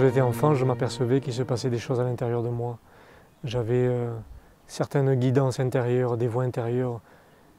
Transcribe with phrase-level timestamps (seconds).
[0.00, 2.78] J'étais enfant, je m'apercevais qu'il se passait des choses à l'intérieur de moi.
[3.44, 4.10] J'avais euh,
[4.66, 7.02] certaines guidances intérieures, des voix intérieures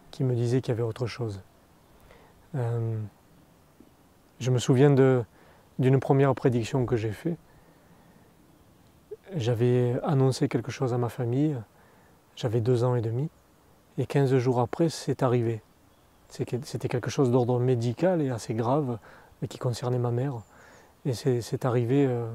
[0.10, 1.40] qui me disaient qu'il y avait autre chose.
[2.56, 2.98] Euh,
[4.40, 4.90] je me souviens
[5.78, 7.38] d'une première prédiction que j'ai faite.
[9.36, 11.56] J'avais annoncé quelque chose à ma famille,
[12.36, 13.30] j'avais deux ans et demi,
[14.00, 15.62] et 15 jours après, c'est arrivé.
[16.30, 18.98] C'était quelque chose d'ordre médical et assez grave,
[19.42, 20.42] mais qui concernait ma mère.
[21.06, 22.28] Et c'est arrivé euh,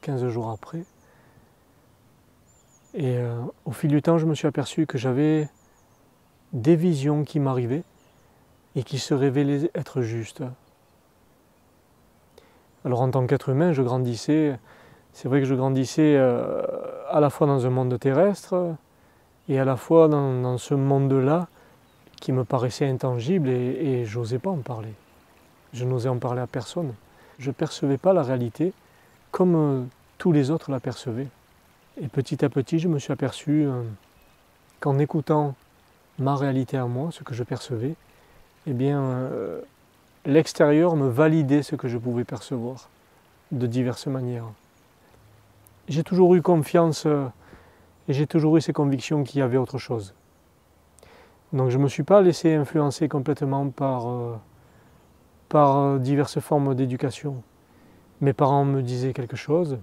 [0.00, 0.84] 15 euh, jours après.
[2.94, 5.48] Et euh, au fil du temps, je me suis aperçu que j'avais
[6.52, 7.84] des visions qui m'arrivaient
[8.76, 10.42] et qui se révélaient être justes.
[12.84, 14.58] Alors en tant qu'être humain, je grandissais,
[15.12, 16.62] c'est vrai que je grandissais euh,
[17.10, 18.74] à la fois dans un monde terrestre
[19.48, 21.48] et à la fois dans ce monde-là
[22.20, 24.92] qui me paraissait intangible et, je n'osais pas en parler.
[25.72, 26.94] Je n'osais en parler à personne.
[27.38, 28.72] Je ne percevais pas la réalité
[29.32, 29.82] comme euh,
[30.18, 31.28] tous les autres la percevaient.
[32.00, 33.82] Et petit à petit, je me suis aperçu euh,
[34.80, 35.54] qu'en écoutant
[36.18, 37.94] ma réalité à moi, ce que je percevais,
[38.66, 39.60] eh bien, euh,
[40.24, 42.88] l'extérieur me validait ce que je pouvais percevoir
[43.50, 44.46] de diverses manières.
[45.88, 47.06] J'ai toujours eu confiance
[48.08, 50.14] et j'ai toujours eu ces convictions qu'il y avait autre chose.
[51.52, 54.06] Donc je ne me suis pas laissé influencer complètement par,
[55.52, 57.42] par euh, diverses formes d'éducation.
[58.22, 59.78] Mes parents me disaient quelque chose,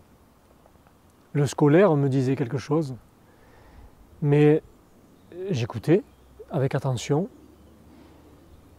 [1.34, 2.96] le scolaire me disait quelque chose,
[4.24, 4.64] mais
[5.52, 6.02] j'écoutais
[6.50, 7.30] avec attention,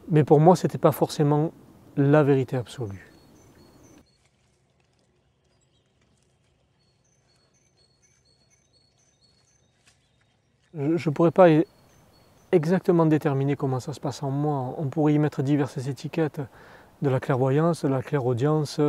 [0.08, 1.52] mais pour moi ce n'était pas forcément
[1.96, 3.06] la vérité absolue.
[10.74, 11.46] Je ne pourrais pas
[12.50, 14.74] exactement déterminer comment ça se passe en moi.
[14.78, 16.40] On pourrait y mettre diverses étiquettes,
[17.02, 18.80] de la clairvoyance, de la clairaudience,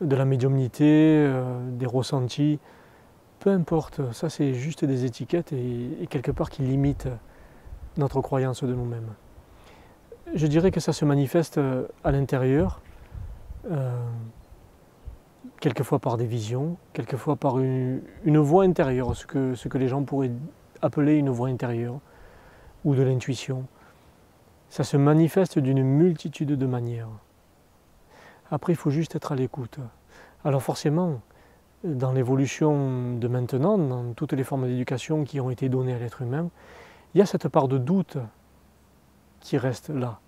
[0.00, 2.58] de la médiumnité, euh, des ressentis.
[3.40, 7.08] Peu importe, ça c'est juste des étiquettes et, quelque part qui limitent
[7.96, 9.14] notre croyance de nous-mêmes.
[10.34, 12.80] Je dirais que ça se manifeste euh, à l'intérieur,
[13.70, 13.90] euh,
[15.60, 20.02] quelquefois par des visions, quelquefois par une, voix intérieure, ce que, ce que les gens
[20.02, 20.32] pourraient
[20.82, 21.98] appeler une voix intérieure
[22.84, 23.64] ou de l'intuition.
[24.68, 27.08] Ça se manifeste d'une multitude de manières.
[28.50, 29.78] Après, il faut juste être à l'écoute.
[30.44, 31.20] Alors forcément,
[31.84, 36.22] dans l'évolution de maintenant, dans toutes les formes d'éducation qui ont été données à l'être
[36.22, 36.48] humain,
[37.14, 38.18] il y a cette part de doute
[39.40, 40.20] qui reste là.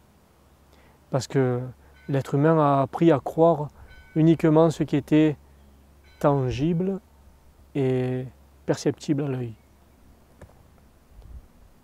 [1.11, 1.61] Parce que
[2.09, 3.69] l'être humain a appris à croire
[4.15, 5.37] uniquement ce qui était
[6.19, 7.01] tangible
[7.75, 8.27] et
[8.67, 9.55] perceptible à l'œil.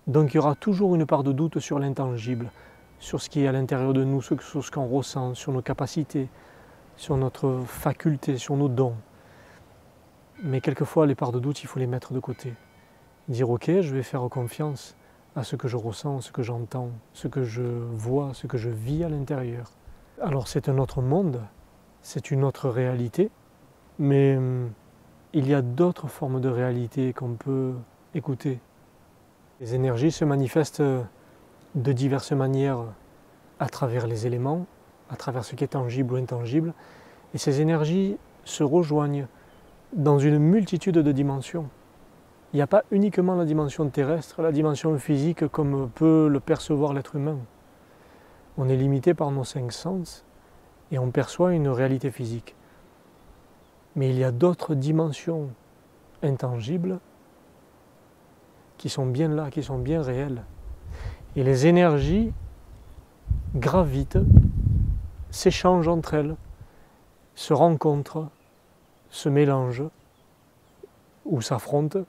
[0.06, 2.50] Donc il y aura toujours une part de doute sur l'intangible,
[2.98, 6.28] sur ce qui est à l'intérieur de nous, sur ce qu'on ressent, sur nos capacités,
[6.96, 8.94] sur notre faculté, sur nos dons.
[10.42, 12.54] Mais quelquefois, les parts de doute, il faut les mettre de côté.
[13.28, 14.96] Dire ok, je vais faire confiance
[15.34, 18.70] à ce que je ressens, ce que j'entends, ce que je vois, ce que je
[18.70, 19.70] vis à l'intérieur.
[20.22, 21.42] Alors c'est un autre monde,
[22.00, 23.30] c'est une autre réalité,
[23.98, 24.70] mais hum,
[25.34, 27.74] il y a d'autres formes de réalité qu'on peut
[28.14, 28.60] écouter,
[29.60, 30.82] les énergies se manifestent
[31.76, 32.82] de diverses manières
[33.60, 34.66] à travers les éléments,
[35.10, 36.74] à travers ce qui est tangible ou intangible,
[37.34, 39.28] et ces énergies se rejoignent
[39.92, 41.68] dans une multitude de dimensions.
[42.52, 46.94] Il n'y a pas uniquement la dimension terrestre, la dimension physique comme peut le percevoir
[46.94, 47.38] l'être humain.
[48.56, 50.24] On est limité par nos cinq sens
[50.90, 52.54] et on perçoit une réalité physique.
[53.96, 55.50] Mais il y a d'autres dimensions
[56.22, 57.00] intangibles
[58.78, 60.42] qui sont bien là, qui sont bien réelles.
[61.36, 62.32] Et les énergies
[63.54, 64.18] gravitent,
[65.30, 66.36] s'échangent entre elles,
[67.34, 68.28] se rencontrent,
[69.10, 69.84] se mélangent
[71.26, 72.04] ou s'affrontent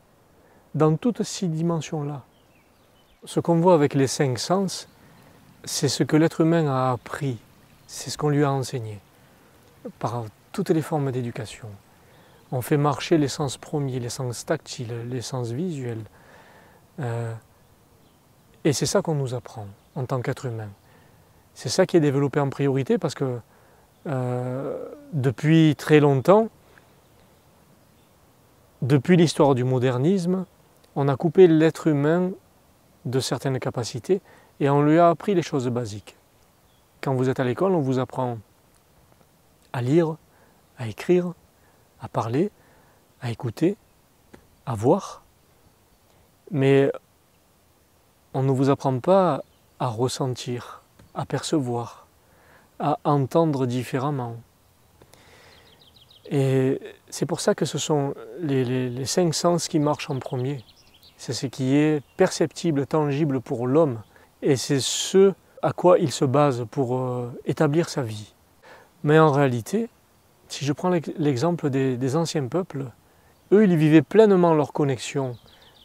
[0.76, 2.24] dans toutes ces dimensions-là.
[3.26, 4.88] Ce qu'on voit avec les cinq sens,
[5.66, 7.38] c'est ce que l'être humain a appris,
[7.88, 9.00] c'est ce qu'on lui a enseigné
[10.00, 11.68] par toutes les formes d'éducation.
[12.52, 16.04] On fait marcher les sens premiers, les sens tactiles, les sens visuels,
[17.00, 17.34] euh,
[18.68, 19.66] et c'est ça qu'on nous apprend
[19.96, 20.68] en tant qu'être humain.
[21.54, 23.40] C'est ça qui est développé en priorité parce que
[24.08, 26.50] euh, depuis très longtemps,
[28.82, 30.46] depuis l'histoire du modernisme,
[30.98, 32.32] on a coupé l'être humain
[33.06, 34.22] de certaines capacités
[34.60, 36.18] et on lui a appris les choses basiques.
[37.00, 38.38] Quand vous êtes à l'école, on vous apprend
[39.72, 40.18] à lire,
[40.78, 41.32] à écrire,
[42.02, 42.52] à parler,
[43.22, 43.78] à écouter,
[44.66, 45.24] à voir,
[48.34, 49.44] on ne vous apprend pas
[49.80, 50.84] à ressentir,
[51.14, 52.08] à percevoir,
[52.80, 54.38] à entendre différemment.
[56.30, 56.80] Et
[57.10, 60.64] c'est pour ça que ce sont les, cinq sens qui marchent en premier.
[61.16, 64.02] C'est ce qui est perceptible, tangible pour l'homme.
[64.42, 68.34] Et c'est ce à quoi il se base pour euh, établir sa vie.
[69.04, 69.90] Mais en réalité,
[70.48, 72.86] si je prends l'exemple des, anciens peuples,
[73.52, 75.36] eux, ils vivaient pleinement leur connexion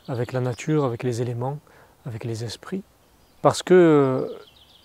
[0.09, 1.59] avec la nature, avec les éléments,
[2.07, 2.83] avec les esprits,
[3.43, 4.29] parce qu'ils euh,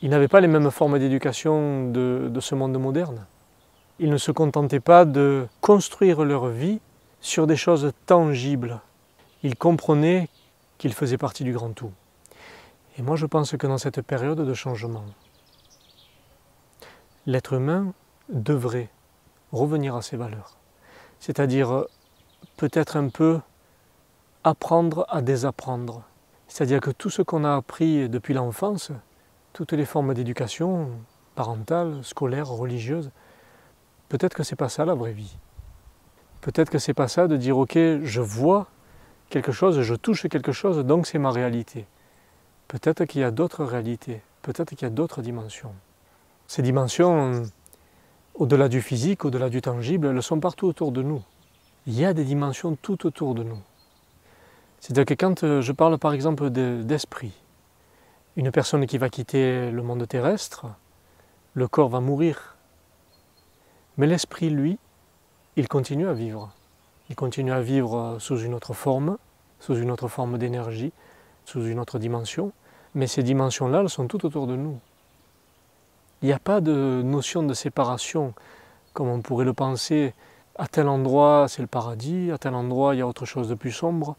[0.04, 3.26] n'avaient pas les mêmes formes d'éducation de, ce monde moderne.
[4.00, 6.80] Ils ne se contentaient pas de construire leur vie
[7.22, 8.80] sur des choses tangibles.
[9.44, 10.30] Ils comprenaient
[10.78, 11.92] qu'ils faisaient partie du grand tout.
[12.98, 15.06] Et moi je pense que dans cette période de changement,
[17.26, 17.94] l'être humain
[18.30, 18.90] devrait
[19.52, 20.58] revenir à ses valeurs.
[21.20, 21.90] C'est-à-dire euh,
[22.58, 23.40] peut-être un peu
[24.44, 26.04] apprendre à désapprendre.
[26.48, 28.92] C'est-à-dire que tout ce qu'on a appris depuis l'enfance,
[29.54, 30.90] toutes les formes d'éducation,
[31.36, 33.12] parentale, scolaire, religieuse,
[34.10, 35.38] peut-être que ce n'est pas ça la vraie vie.
[36.42, 38.68] Peut-être que ce n'est pas ça de dire ok, je vois
[39.30, 41.86] quelque chose, je touche quelque chose, donc c'est ma réalité.
[42.68, 45.74] Peut-être qu'il y a d'autres réalités, peut-être qu'il y a d'autres dimensions.
[46.48, 47.44] Ces dimensions,
[48.36, 51.22] au-delà du physique, au-delà du tangible, elles sont partout autour de nous.
[51.88, 53.60] Il y a des dimensions tout autour de nous.
[54.88, 57.34] C'est-à-dire que quand euh, je parle par exemple d'esprit,
[58.38, 60.66] une personne qui va quitter le monde terrestre,
[61.56, 62.56] le corps va mourir.
[63.98, 64.80] Mais l'esprit, lui,
[65.58, 66.54] il continue à vivre.
[67.10, 69.18] Il continue à vivre sous une autre forme,
[69.60, 70.94] sous une autre forme d'énergie,
[71.44, 72.54] sous une autre dimension.
[72.96, 74.80] Mais ces dimensions-là, elles sont tout autour de nous.
[76.22, 78.34] Il n'y a pas de notion de séparation,
[78.94, 80.14] comme on pourrait le penser.
[80.56, 83.54] À tel endroit, c'est le paradis, à tel endroit, il y a autre chose de
[83.54, 84.16] plus sombre.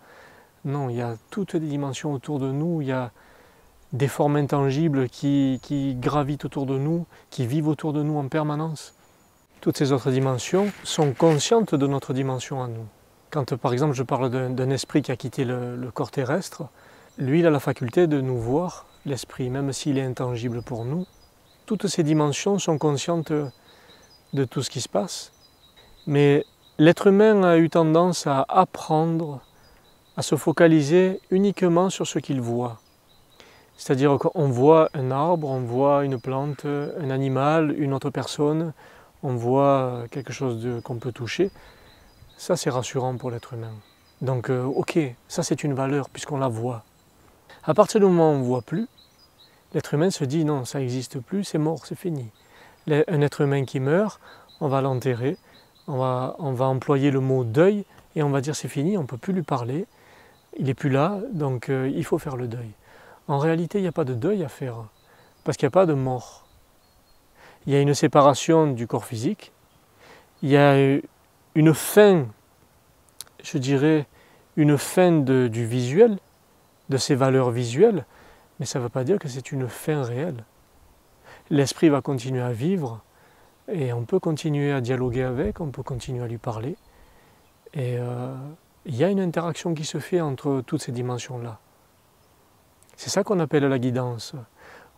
[0.64, 3.10] Non, il y a toutes les dimensions autour de nous, il y a
[3.93, 5.60] des formes intangibles qui,
[6.00, 8.94] gravitent autour de nous, qui vivent autour de nous en permanence.
[9.60, 12.87] Toutes ces autres dimensions sont conscientes de notre dimension à nous.
[13.31, 16.64] Quand par exemple je parle d'un esprit qui a quitté le, le, corps terrestre,
[17.19, 21.06] lui il a la faculté de nous voir, l'esprit, même s'il est intangible pour nous,
[21.66, 23.32] toutes ces dimensions sont conscientes
[24.32, 25.32] de tout ce qui se passe.
[26.06, 26.44] Mais
[26.78, 29.40] l'être humain a eu tendance à apprendre
[30.18, 32.80] à se focaliser uniquement sur ce qu'il voit.
[33.76, 38.72] C'est-à-dire qu'on voit un arbre, on voit une plante, un animal, une autre personne,
[39.22, 41.52] on voit quelque chose qu'on peut toucher.
[42.36, 43.70] Ça, c'est rassurant pour l'être humain.
[44.20, 44.98] Donc, euh, ok,
[45.28, 46.82] ça c'est une valeur puisqu'on la voit.
[47.62, 48.88] À partir du moment où on ne voit plus,
[49.72, 52.26] l'être humain se dit non, ça n'existe plus, c'est mort, c'est fini.
[52.88, 54.20] Un être humain qui meurt,
[54.60, 55.36] on va l'enterrer,
[55.86, 57.84] on va, on va employer le mot deuil
[58.16, 59.86] et on va dire c'est fini, on ne peut plus lui parler,
[60.56, 62.70] il n'est plus là, donc euh, il faut faire le deuil.
[63.26, 64.84] En réalité, il n'y a pas de deuil à faire,
[65.44, 66.46] parce qu'il n'y a pas de mort.
[67.66, 69.52] Il y a une séparation du corps physique,
[70.42, 70.76] il y a
[71.54, 72.26] une fin,
[73.42, 74.06] je dirais,
[74.56, 76.18] une fin du visuel,
[76.88, 78.04] de ses valeurs visuelles,
[78.58, 80.44] mais ça ne veut pas dire que c'est une fin réelle.
[81.50, 83.02] L'esprit va continuer à vivre
[83.70, 86.76] et on peut continuer à dialoguer avec, on peut continuer à lui parler.
[87.75, 88.34] Et euh,
[88.88, 91.59] il y a une interaction qui se fait entre toutes ces dimensions-là.
[92.97, 94.35] C'est ça qu'on appelle la guidance.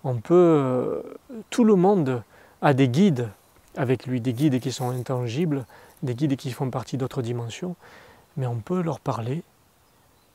[0.04, 1.02] On peut, euh,
[1.50, 2.23] tout le monde
[2.62, 3.28] a des guides
[3.76, 5.66] avec lui, des guides qui sont intangibles,
[6.02, 7.76] des guides qui font partie d'autres dimensions,
[8.38, 9.42] mais on peut leur parler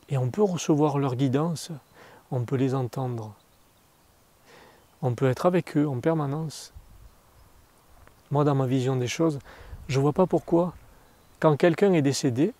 [0.09, 1.71] et on peut recevoir leur guidance
[2.31, 3.33] on peut les entendre.
[5.01, 6.73] On peut être avec eux en permanence.
[8.31, 9.39] Moi, dans ma vision des choses,
[9.87, 10.73] je ne vois pas pourquoi,
[11.39, 12.53] quand quelqu'un est décédé,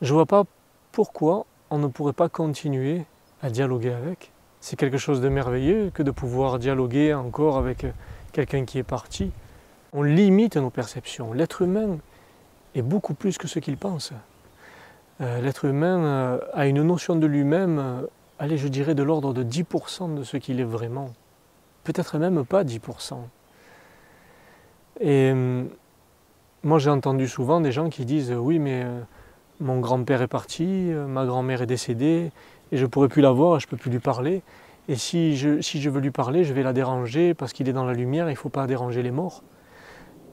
[0.00, 0.44] je ne vois pas
[0.92, 3.04] pourquoi on ne pourrait pas continuer
[3.42, 4.32] à dialoguer avec.
[4.60, 7.86] C'est quelque chose de merveilleux que de pouvoir dialoguer encore avec
[8.32, 9.30] quelqu'un qui est parti.
[9.92, 11.32] On limite nos perceptions.
[11.32, 11.98] L'être humain
[12.74, 14.12] est beaucoup plus que ce qu'il pense.
[15.20, 18.06] Euh, l'être humain euh, a une notion de lui-même euh,
[18.40, 21.12] allez, je dirais de l'ordre de 10% de ce qu'il est vraiment.
[21.84, 23.18] Peut-être même pas 10%.
[25.00, 25.68] Et hum,
[26.64, 29.00] moi j'ai entendu souvent des gens qui disent oui mais euh,
[29.60, 32.32] mon grand-père est parti, euh, ma grand-mère est décédée
[32.72, 34.42] et je ne pourrai plus la voir, je ne peux plus lui parler.
[34.88, 37.92] Et si je, veux lui parler, je vais la déranger parce qu'il est dans la
[37.92, 39.42] lumière, il ne faut pas déranger les morts.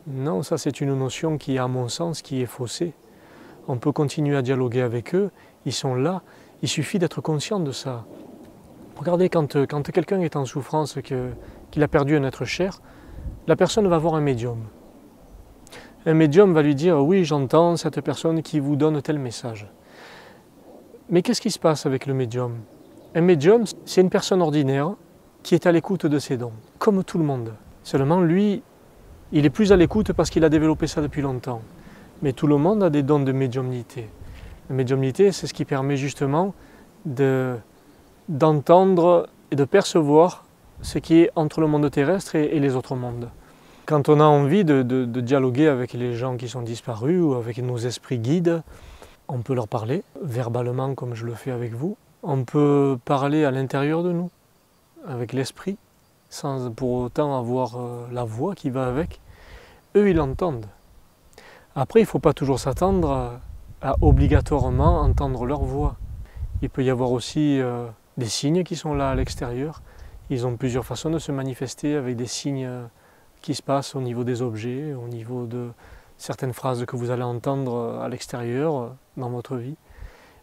[0.08, 2.94] Non, ça c'est une notion qui, à mon sens, qui est faussée.
[3.68, 5.30] On peut continuer à dialoguer avec eux,
[5.66, 6.22] ils sont là,
[6.62, 8.06] il suffit d'être conscient de ça.
[8.96, 12.80] Regardez, quand, quand quelqu'un est en souffrance, qu'il a perdu un être cher,
[13.46, 14.64] la personne va voir un médium.
[16.06, 19.68] Un médium va lui dire Oui, j'entends cette personne qui vous donne tel message.
[21.10, 22.58] Mais qu'est-ce qui se passe avec le médium?
[23.16, 24.94] Un médium, c'est une personne ordinaire
[25.44, 27.54] qui est à l'écoute de ses dons, comme tout le monde.
[27.84, 28.62] Seulement, lui,
[29.32, 31.62] il est plus à l'écoute parce qu'il a développé ça depuis longtemps.
[32.22, 34.10] Mais tout le monde a des dons de médiumnité.
[34.70, 36.54] La médiumnité, c'est ce qui permet justement
[38.28, 40.46] d'entendre et de percevoir
[40.82, 43.30] ce qui est entre le monde terrestre et, les autres mondes.
[43.88, 44.82] Quand on a envie de,
[45.22, 48.62] dialoguer avec les gens qui sont disparus ou avec nos esprits guides,
[49.30, 51.96] on peut leur parler verbalement comme je le fais avec vous.
[52.22, 54.30] On peut parler à l'intérieur de nous,
[55.08, 55.78] avec l'esprit,
[56.30, 59.22] sans pour autant avoir euh, la voix qui va avec.
[59.96, 60.66] Eux, ils l'entendent.
[61.74, 63.40] Après, il ne faut pas toujours s'attendre
[63.82, 65.96] à, obligatoirement entendre leur voix.
[66.62, 69.82] Il peut y avoir aussi euh, des signes qui sont là à l'extérieur.
[70.30, 72.84] Ils ont plusieurs façons de se manifester avec des signes euh,
[73.48, 75.70] qui se passent au niveau des objets, au niveau de
[76.18, 79.78] certaines phrases que vous allez entendre euh, à l'extérieur dans votre vie.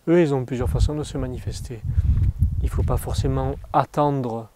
[0.09, 1.83] Eux, ils ont plusieurs façons de se manifester.
[2.61, 4.49] Il ne faut pas forcément attendre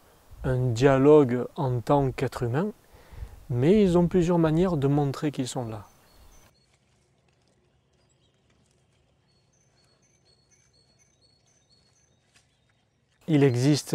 [0.45, 2.69] un dialogue en tant qu'être humain,
[3.51, 5.85] mais ils ont plusieurs manières de montrer qu'ils sont là.
[13.27, 13.95] Il existe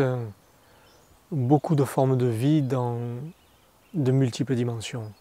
[1.31, 3.00] beaucoup de formes de vie dans
[3.93, 5.12] de multiples dimensions.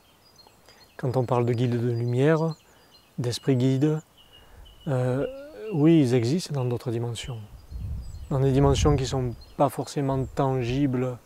[0.96, 2.54] Quand on parle de guides de lumière,
[3.18, 4.00] d'esprit guide,
[4.88, 5.26] euh,
[5.72, 7.38] oui, ils existent dans d'autres dimensions.
[8.30, 11.18] Dans des dimensions qui ne sont pas forcément tangibles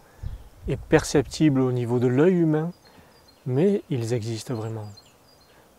[0.68, 2.72] et perceptibles au niveau de l'œil humain,
[3.46, 4.88] mais ils existent vraiment.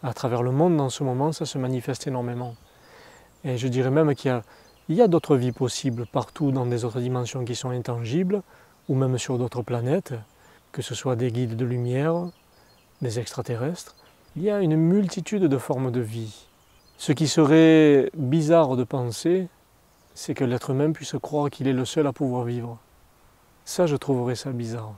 [0.04, 2.56] À travers le monde, en ce moment, ça se manifeste énormément.
[3.44, 4.44] Et je dirais même qu'il y a
[4.90, 8.42] il y a d'autres vies possibles partout dans des autres dimensions qui sont intangibles,
[8.88, 10.14] ou même sur d'autres planètes,
[10.78, 12.28] que ce soit des guides de lumière,
[13.02, 13.96] des extraterrestres.
[14.36, 16.46] Il y a une multitude de formes de vie.
[17.00, 19.48] Ce qui serait bizarre de penser,
[20.14, 22.78] c'est que l'être humain puisse croire qu'il est le seul à pouvoir vivre.
[23.66, 24.94] Ça, je trouverais ça bizarre.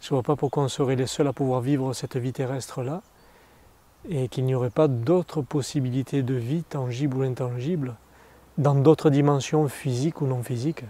[0.00, 3.02] Je ne vois pas pourquoi on serait les seuls à pouvoir vivre cette vie terrestre-là,
[4.08, 7.96] et qu'il n'y aurait pas d'autres possibilités de vie, tangibles ou intangibles,
[8.58, 10.84] dans d'autres dimensions physiques ou non physiques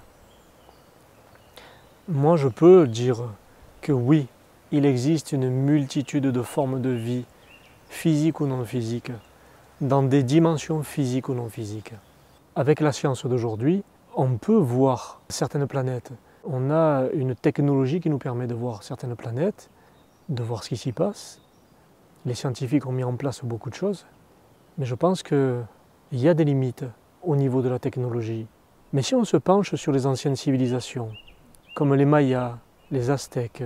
[2.06, 3.24] Moi, je peux dire
[3.80, 4.28] que oui,
[4.72, 7.24] il existe une multitude de formes de vie,
[7.88, 9.12] physiques ou non physiques,
[9.80, 11.94] dans des dimensions physiques ou non physiques.
[12.54, 13.82] Avec la science d'aujourd'hui,
[14.14, 16.12] on peut voir certaines planètes.
[16.44, 19.70] On a une technologie qui nous permet de voir certaines planètes,
[20.28, 21.40] de voir ce qui s'y passe.
[22.26, 24.06] Les scientifiques ont mis en place beaucoup de choses,
[24.78, 25.64] mais je pense qu'il
[26.12, 26.84] y a des limites
[27.22, 28.46] au niveau de la technologie.
[28.92, 31.10] Mais si on se penche sur les anciennes civilisations,
[31.74, 32.58] comme les Mayas,
[32.90, 33.62] les Aztèques,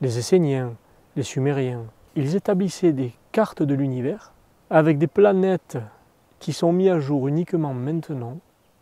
[0.00, 0.74] les Esséniens,
[1.14, 1.84] les Sumériens,
[2.16, 4.32] ils établissaient des cartes de l'univers
[4.70, 5.78] avec des planètes
[6.40, 8.38] qui sont mises à jour uniquement maintenant,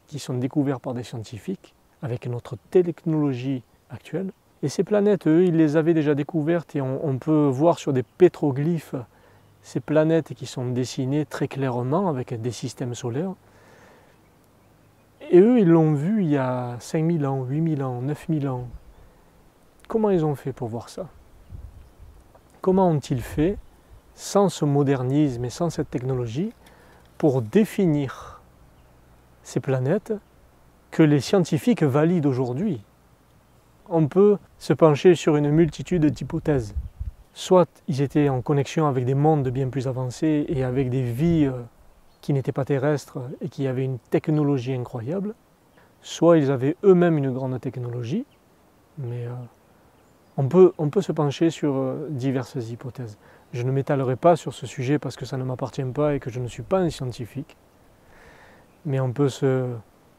[0.06, 4.30] qui sont découvertes par des scientifiques, avec notre technologie actuelle.
[4.62, 8.02] Et ces planètes, eux, ils les avaient déjà découvertes et on, peut voir sur des
[8.02, 8.94] pétroglyphes
[9.62, 13.34] ces planètes qui sont dessinées très clairement avec des systèmes solaires.
[15.30, 18.68] Et eux, ils l'ont vu il y a 5000 ans, 8000 ans, 9000 ans.
[19.88, 21.08] Comment ils ont fait pour voir ça?
[22.60, 23.58] Comment ont-ils fait,
[24.14, 26.52] sans ce modernisme et sans cette technologie,
[27.18, 28.40] pour définir
[29.42, 30.14] ces planètes
[30.90, 32.82] que les scientifiques valident aujourd'hui?
[33.90, 36.74] On peut se pencher sur une multitude d'hypothèses.
[37.34, 41.44] Soit ils étaient en connexion avec des mondes bien plus avancés et avec des vies
[41.44, 41.62] euh,
[42.22, 45.34] qui n'étaient pas terrestres et qui avaient une technologie incroyable,
[46.00, 48.24] soit ils avaient eux-mêmes une grande technologie,
[48.96, 49.32] mais euh,
[50.36, 53.18] on, peut, se pencher sur euh, diverses hypothèses.
[53.52, 56.30] Je ne m'étalerai pas sur ce sujet parce que ça ne m'appartient pas et que
[56.30, 57.56] je ne suis pas un scientifique,
[58.84, 59.72] mais on peut, se,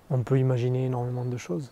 [0.09, 1.71] on peut imaginer énormément de choses.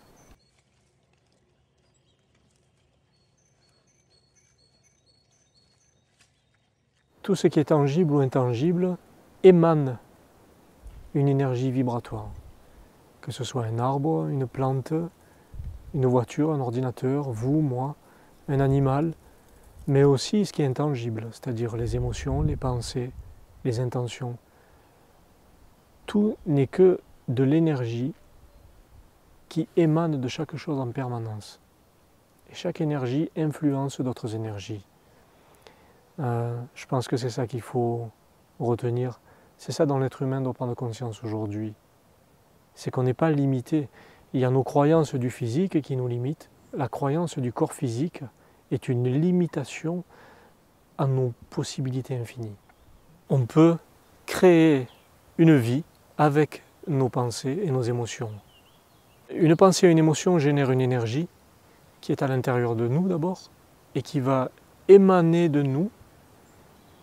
[7.22, 8.98] Tout ce qui est tangible ou intangible
[9.42, 9.98] émane
[11.14, 12.28] une énergie vibratoire.
[13.22, 14.92] Que ce soit un arbre, une plante,
[15.94, 17.96] une voiture, un ordinateur, vous, moi,
[18.48, 19.12] un animal,
[19.86, 23.10] mais aussi ce qui est intangible, c'est-à-dire les émotions, les pensées,
[23.64, 24.36] les intentions.
[26.06, 28.14] Tout n'est que de l'énergie
[29.48, 31.60] qui émane de chaque chose en permanence.
[32.50, 34.84] Et chaque énergie influence d'autres énergies.
[36.20, 38.08] Euh, je pense que c'est ça qu'il faut
[38.60, 39.20] retenir
[39.58, 41.74] c'est ça dont l'être humain doit prendre conscience aujourd'hui.
[42.74, 43.88] C'est qu'on n'est pas limité.
[44.32, 46.50] Il y a nos croyances du physique qui nous limitent.
[46.76, 48.22] La croyance du corps physique
[48.72, 50.02] est une limitation
[50.98, 52.56] à nos possibilités infinies.
[53.28, 53.76] On peut
[54.26, 54.88] créer
[55.38, 55.84] une vie
[56.18, 58.32] avec nos pensées et nos émotions.
[59.30, 61.28] Une pensée et une émotion génèrent une énergie
[62.00, 63.50] qui est à l'intérieur de nous d'abord
[63.94, 64.50] et qui va
[64.88, 65.90] émaner de nous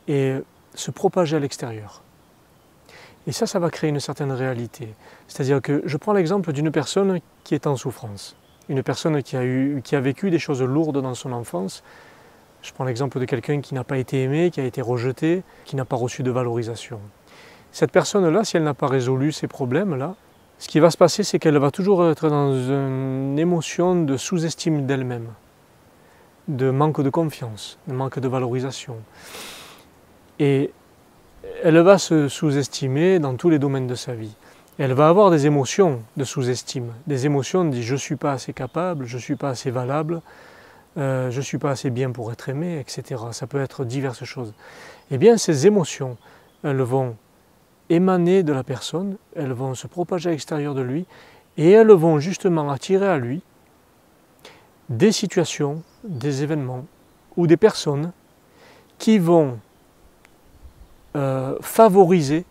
[0.09, 0.35] et
[0.75, 2.03] se propager à l'extérieur.
[3.25, 4.93] Et ça, ça va créer une certaine réalité.
[5.27, 8.35] C'est-à-dire que je prends l'exemple d'une personne qui est en souffrance,
[8.69, 11.83] une personne qui a, eu, qui a vécu des choses lourdes dans son enfance.
[12.61, 15.75] Je prends l'exemple de quelqu'un qui n'a pas été aimé, qui a été rejeté, qui
[15.75, 16.99] n'a pas reçu de valorisation.
[17.71, 20.15] Cette personne-là, si elle n'a pas résolu ces problèmes-là,
[20.59, 24.85] ce qui va se passer, c'est qu'elle va toujours être dans une émotion de sous-estime
[24.85, 25.29] d'elle-même,
[26.47, 28.97] de manque de confiance, de manque de valorisation.
[30.37, 30.71] Et
[31.63, 34.35] elle va se sous-estimer dans tous les domaines de sa vie.
[34.83, 38.51] Elle va avoir des émotions de sous-estime, des émotions de je ne suis pas assez
[38.51, 40.23] capable, je ne suis pas assez valable,
[40.97, 43.21] euh, je ne suis pas assez bien pour être aimé, etc.
[43.31, 44.55] Ça peut être diverses choses.
[45.11, 46.17] Eh bien, ces émotions,
[46.63, 47.15] elles vont
[47.91, 51.05] émaner de la personne, elles vont se propager à l'extérieur de lui,
[51.57, 53.43] et elles vont justement attirer à lui
[54.89, 56.88] des situations, des événements
[57.38, 58.13] ou des personnes
[58.97, 59.59] qui vont
[61.15, 62.45] euh, favoriser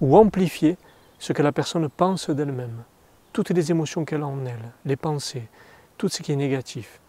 [0.00, 0.78] ou amplifier
[1.24, 2.84] ce que la personne pense d'elle-même,
[3.32, 5.48] toutes les émotions qu'elle a en elle, les pensées,
[5.96, 7.00] tout ce qui est négatif.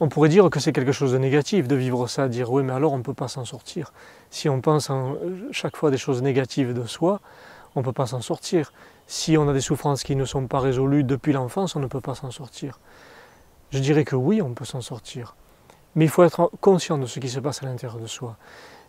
[0.00, 2.74] On pourrait dire que c'est quelque chose de négatif de vivre ça, dire oui mais
[2.74, 3.94] alors on ne peut pas s'en sortir.
[4.28, 5.16] Si on pense en,
[5.50, 7.22] chaque fois des choses négatives de soi,
[7.74, 8.70] on ne peut pas s'en sortir.
[9.06, 12.02] Si on a des souffrances qui ne sont pas résolues depuis l'enfance, on ne peut
[12.02, 12.78] pas s'en sortir.
[13.70, 15.36] Je dirais que oui, on peut s'en sortir.
[15.94, 18.36] Mais il faut être conscient de ce qui se passe à l'intérieur de soi.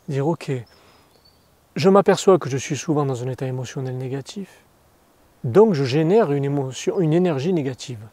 [0.10, 0.52] Dire ok,
[1.80, 4.66] je m'aperçois que je suis souvent dans un état émotionnel négatif,
[5.46, 8.06] donc je génère une, émotion, une énergie négative.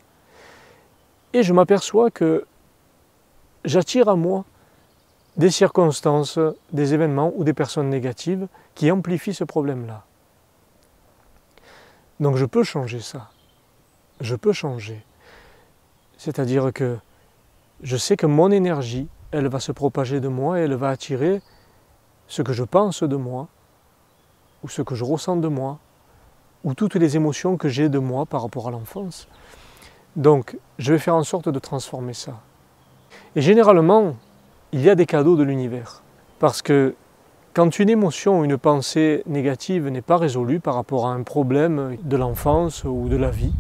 [1.33, 2.47] Et je m'aperçois que
[3.65, 4.45] j'attire à moi
[5.37, 6.39] des circonstances,
[6.73, 10.05] des événements ou des personnes négatives qui amplifient ce problème-là.
[12.21, 13.31] Donc je peux changer ça.
[14.21, 15.05] Je peux changer.
[16.19, 16.99] C'est-à-dire que
[17.83, 21.43] je sais que mon énergie, elle va se propager de moi et elle va attirer
[22.29, 23.49] ce que je pense de moi,
[24.63, 25.79] ou ce que je ressens de moi,
[26.65, 29.29] ou toutes les émotions que j'ai de moi par rapport à l'enfance.
[30.17, 32.41] Donc, je vais faire en sorte de transformer ça.
[33.37, 34.17] Et généralement,
[34.73, 36.03] il y a des cadeaux de l'univers.
[36.39, 36.95] Parce que
[37.55, 41.97] quand une émotion ou une pensée négative n'est pas résolue par rapport à un problème
[42.03, 43.53] de l'enfance ou de la vie,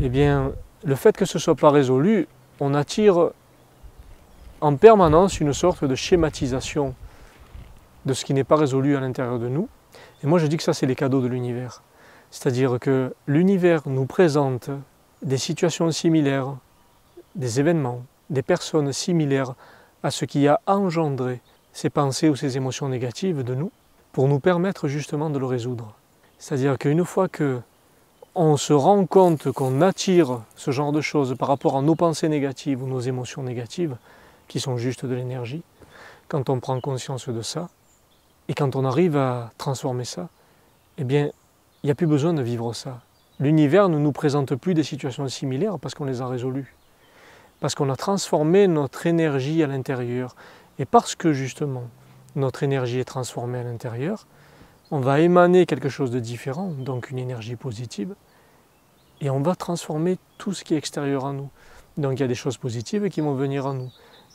[0.00, 0.52] eh bien,
[0.84, 2.26] le fait que ce ne soit pas résolu,
[2.60, 3.30] on attire
[4.60, 6.94] en permanence une sorte de schématisation
[8.06, 9.68] de ce qui n'est pas résolu à l'intérieur de nous.
[10.22, 11.82] Et moi je dis que ça c'est les cadeaux de l'univers.
[12.30, 14.70] C'est-à-dire que l'univers nous présente
[15.22, 16.56] des situations similaires,
[17.34, 19.54] des événements, des personnes similaires
[20.02, 21.40] à ce qui a engendré
[21.72, 23.72] ces pensées ou ces émotions négatives de nous,
[24.12, 25.94] pour nous permettre justement de le résoudre.
[26.38, 27.60] C'est-à-dire qu'une fois que
[28.36, 32.28] on se rend compte qu'on attire ce genre de choses par rapport à nos pensées
[32.28, 33.96] négatives ou nos émotions négatives,
[34.48, 35.62] qui sont juste de l'énergie,
[36.28, 37.68] quand on prend conscience de ça,
[38.48, 40.28] et quand on arrive à transformer ça,
[40.98, 41.30] eh bien,
[41.82, 43.00] il n'y a plus besoin de vivre ça.
[43.40, 46.74] L'univers ne nous présente plus des situations similaires parce qu'on les a résolues.
[47.60, 50.36] Parce qu'on a transformé notre énergie à l'intérieur.
[50.78, 51.84] Et parce que justement,
[52.36, 54.26] notre énergie est transformée à l'intérieur,
[54.90, 58.14] on va émaner quelque chose de différent, donc une énergie positive,
[59.20, 61.48] et on va transformer tout ce qui est extérieur à nous.
[61.96, 63.90] Donc il y a des choses positives qui vont venir à nous,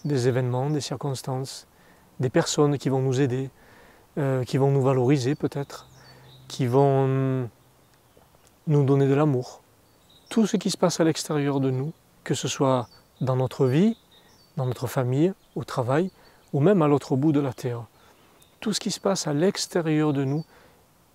[0.06, 1.67] des événements, des circonstances,
[2.19, 3.50] des personnes qui vont nous aider,
[4.17, 5.88] euh, qui vont nous valoriser peut-être,
[6.48, 7.50] qui vont hum,
[8.67, 9.62] nous donner de l'amour.
[10.30, 11.93] Tout ce qui se passe à l'extérieur de nous,
[12.24, 12.88] que ce soit
[13.22, 13.98] dans notre vie,
[14.58, 16.12] dans notre famille, au travail,
[16.54, 17.84] ou même à l'autre bout de la terre.
[18.60, 20.45] Tout ce qui se passe à l'extérieur de nous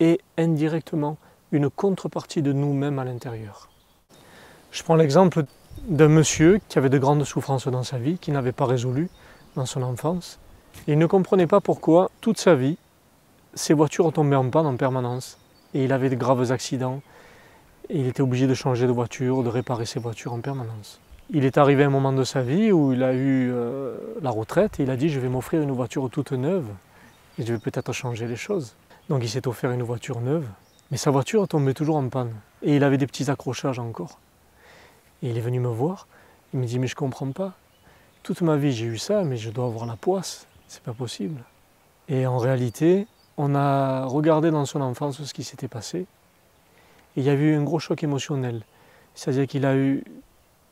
[0.00, 1.18] est indirectement
[1.52, 3.68] une contrepartie de nous-mêmes à l'intérieur.
[4.70, 5.44] Je prends l'exemple
[5.87, 9.09] d'un monsieur qui avait de grandes souffrances dans sa vie, qui n'avait pas résolu
[9.54, 10.38] dans son enfance.
[10.87, 12.76] Il ne comprenait pas pourquoi toute sa vie,
[13.54, 15.38] ses voitures tombaient en panne en permanence.
[15.74, 17.02] Et il avait de graves accidents.
[17.88, 21.00] Et il était obligé de changer de voiture, de réparer ses voitures en permanence.
[21.30, 24.78] Il est arrivé un moment de sa vie où il a eu euh, la retraite
[24.78, 26.66] et il a dit je vais m'offrir une voiture toute neuve
[27.38, 28.74] et je vais peut-être changer les choses.
[29.08, 30.46] Donc il s'est offert une voiture neuve,
[30.90, 34.18] mais sa voiture tombait toujours en panne et il avait des petits accrochages encore.
[35.22, 36.08] Et il est venu me voir,
[36.52, 37.54] il me dit mais je comprends pas.
[38.22, 41.42] Toute ma vie j'ai eu ça, mais je dois avoir la poisse, c'est pas possible.
[42.08, 46.06] Et en réalité, on a regardé dans son enfance ce qui s'était passé.
[47.16, 48.62] Et il y a eu un gros choc émotionnel.
[49.14, 50.04] C'est-à-dire qu'il a eu.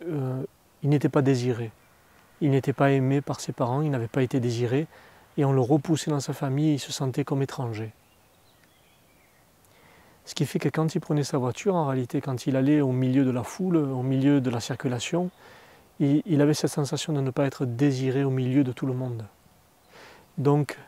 [0.07, 0.43] Euh,
[0.83, 1.71] il n'était pas désiré.
[2.41, 4.89] Il n'était pas aimé par ses parents, il n'avait pas été désiré.
[5.37, 7.93] Et on le repoussait dans sa famille il se sentait comme étranger.
[10.25, 12.93] Ce qui fait que quand il prenait sa voiture, en réalité, quand il allait au
[12.93, 15.31] milieu de la foule, au milieu de la circulation,
[16.01, 18.95] il, il avait cette sensation de ne pas être désiré au milieu de tout le
[18.95, 19.25] monde.
[20.39, 20.79] Donc,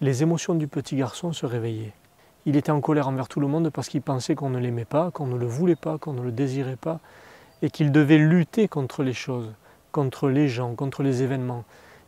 [0.00, 1.94] les émotions du petit garçon se réveillaient.
[2.44, 5.10] il était en colère envers tout le monde parce qu'il pensait qu'on ne l'aimait pas,
[5.10, 7.00] qu'on ne le voulait pas, qu'on ne le désirait pas,
[7.62, 9.52] et qu'il devait lutter contre les choses,
[9.92, 11.64] contre les gens, contre les événements.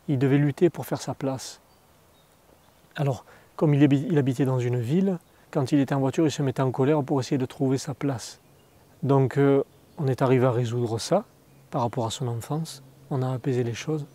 [0.07, 1.61] Il devait lutter pour faire sa place.
[2.96, 3.24] Alors,
[3.57, 5.18] comme il habitait dans une ville,
[5.51, 7.94] quand il était en voiture, il se mettait en colère pour essayer de trouver sa
[7.94, 8.40] place.
[9.03, 9.64] Donc, euh,
[9.96, 11.24] on est arrivé à résoudre ça
[11.70, 12.83] par rapport à son enfance.
[13.11, 14.07] On a apaisé les choses.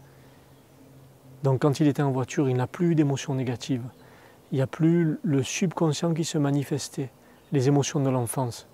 [1.43, 3.83] Donc, quand il était en voiture, il n'a plus d'émotions négatives.
[4.51, 7.09] Il n'y a plus le subconscient qui se manifestait,
[7.51, 8.67] les émotions de l'enfance.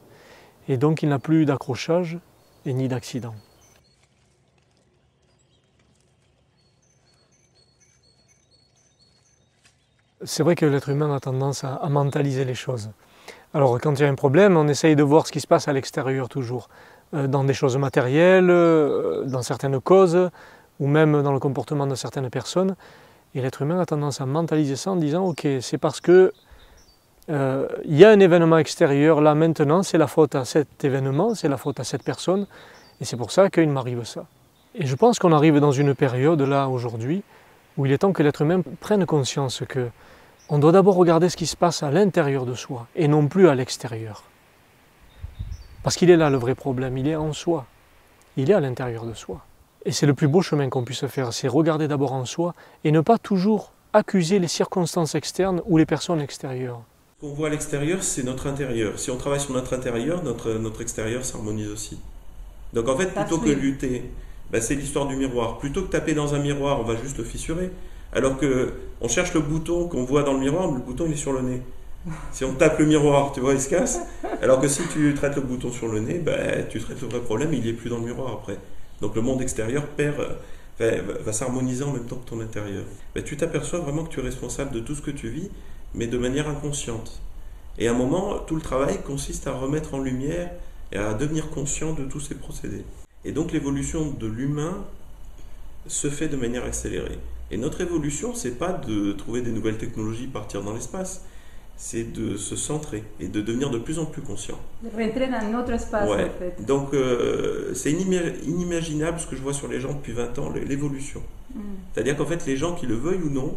[0.67, 2.19] Et donc, il n'a plus d'accrochage
[2.65, 3.34] et ni d'accident.
[10.23, 12.91] C'est vrai que l'être humain a tendance à, mentaliser les choses.
[13.53, 15.69] Alors quand il y a un problème, on essaye de voir ce qui se passe
[15.69, 16.67] à l'extérieur toujours,
[17.13, 20.29] euh, dans des choses matérielles, euh, dans certaines causes,
[20.80, 22.76] ou même dans le comportement de certaines personnes.
[23.36, 26.34] Et l'être humain a tendance à mentaliser ça en disant, ok, c'est parce que
[27.30, 31.36] euh, il y a un événement extérieur, là maintenant, c'est la faute à cet événement,
[31.36, 32.48] c'est la faute à cette personne,
[33.00, 34.26] et c'est pour ça qu'il m'arrive ça.
[34.74, 37.24] Et je pense qu'on arrive dans une période là aujourd'hui
[37.78, 39.89] où il est temps que l'être humain prenne conscience que
[40.50, 43.48] on doit d'abord regarder ce qui se passe à l'intérieur de soi et non plus
[43.48, 44.24] à l'extérieur.
[45.84, 47.65] Parce qu'il est là le vrai problème, il est en soi,
[48.36, 49.42] il est à l'intérieur de soi.
[49.86, 52.92] Et c'est le plus beau chemin qu'on puisse faire, c'est regarder d'abord en soi et
[52.92, 56.82] ne pas toujours accuser les circonstances externes ou les personnes extérieures.
[57.15, 59.00] Ce qu'on voit à l'extérieur, c'est notre intérieur.
[59.00, 61.98] Si on travaille sur notre intérieur, notre, notre extérieur s'harmonise aussi.
[62.74, 64.12] Donc en fait, plutôt que lutter,
[64.52, 65.60] ben, c'est l'histoire du miroir.
[65.60, 67.72] Plutôt que taper dans un miroir, on va juste le fissurer.
[68.13, 71.18] Alors que on cherche le bouton qu'on voit dans le miroir, le bouton il est
[71.18, 71.62] sur le nez.
[72.32, 74.00] Si on tape le miroir, tu vois, il se casse.
[74.42, 77.20] Alors que si tu traites le bouton sur le nez, ben, tu traites le vrai
[77.20, 78.58] problème, il n'est plus dans le miroir après.
[79.02, 80.38] Donc le monde extérieur perd,
[80.80, 82.84] va, s'harmoniser en même temps que ton intérieur.
[83.16, 85.50] Ben, tu t'aperçois vraiment que tu es responsable de tout ce que tu vis,
[85.94, 87.22] mais de manière inconsciente.
[87.78, 90.52] Et à un moment, tout le travail consiste à remettre en lumière
[90.92, 92.84] et à devenir conscient de tous ces procédés.
[93.26, 94.86] Et donc l'évolution de l'humain
[95.88, 97.20] se fait de manière accélérée.
[97.52, 101.24] Et notre évolution, c'est pas de trouver des nouvelles technologies, partir dans l'espace,
[101.82, 104.60] c'est de se centrer et de devenir de plus en plus conscient.
[104.84, 106.65] Rentrer dans notre espace, en fait.
[106.65, 111.24] Donc, euh, c'est inimaginable ce que je vois sur les gens depuis 20 ans, l'évolution.
[111.56, 111.62] Mm.
[111.94, 113.56] C'est-à-dire qu'en fait, les gens, qui le veuillent ou non,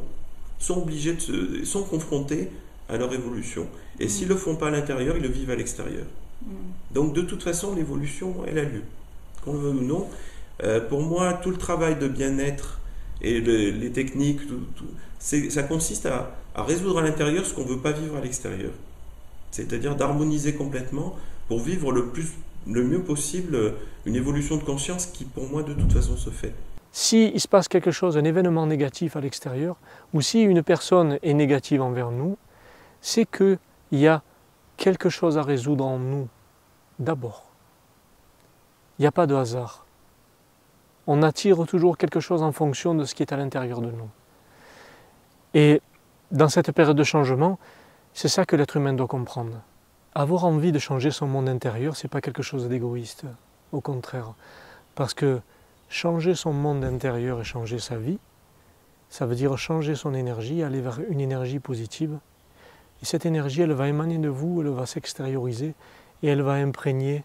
[0.61, 2.49] sont obligés de se, sont confrontés
[2.89, 3.67] à leur évolution.
[3.99, 4.37] Et s'ils ne mm.
[4.37, 6.07] le font pas à l'intérieur, ils le vivent à l'extérieur.
[6.47, 6.55] Mm.
[6.95, 8.83] Donc, de toute façon, l'évolution, elle a lieu.
[9.45, 10.07] Qu'on le veuille ou non.
[10.63, 12.79] Euh, pour moi, tout le travail de bien-être
[13.21, 14.41] et les techniques,
[15.19, 18.73] ça consiste à, résoudre à l'intérieur ce qu'on ne veut pas vivre à l'extérieur.
[19.51, 21.17] C'est-à-dire d'harmoniser complètement
[21.49, 22.33] pour vivre le, plus,
[22.67, 23.75] le mieux possible
[24.07, 26.55] une évolution de conscience qui, pour moi, de toute façon, se fait.
[26.93, 29.77] Si il se passe quelque chose, un événement négatif à l'extérieur,
[30.13, 32.37] ou si une personne est négative envers nous,
[33.01, 33.59] c'est qu'il
[33.93, 34.23] y a
[34.77, 36.29] quelque chose à résoudre en nous,
[36.99, 37.47] d'abord.
[38.99, 39.83] Il n'y a pas de hasard
[41.07, 44.09] on attire toujours quelque chose en fonction de ce qui est à l'intérieur de nous.
[45.55, 45.83] Et
[46.33, 47.59] dans cette période de changement,
[48.15, 49.61] c'est ça que l'être humain doit comprendre.
[50.15, 53.25] Avoir envie de changer son monde intérieur, ce n'est pas quelque chose d'égoïste,
[53.71, 54.33] au contraire.
[54.95, 55.41] Parce que
[55.91, 58.19] changer son monde intérieur et changer sa vie,
[59.11, 62.19] ça veut dire changer son énergie, aller vers une énergie positive.
[63.03, 65.75] Et cette énergie, elle va émaner de vous, elle va s'extérioriser
[66.23, 67.25] et elle va imprégner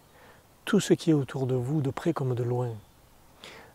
[0.66, 2.68] tout ce qui est autour de vous, de près comme de loin.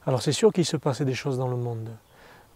[0.05, 1.89] Alors c'est sûr qu'il se passe des choses dans le monde,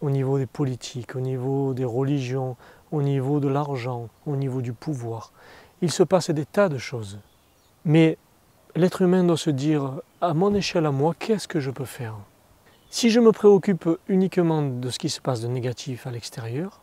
[0.01, 2.55] au niveau des politiques, au niveau des religions,
[2.91, 5.31] au niveau de l'argent, au niveau du pouvoir.
[5.81, 7.19] Il se passe des tas de choses.
[7.86, 8.17] Mais
[8.75, 12.15] l'être humain doit se dire, à mon échelle à moi, qu'est-ce que je peux faire?
[12.89, 16.81] Si je me préoccupe uniquement de ce qui se passe de négatif à l'extérieur,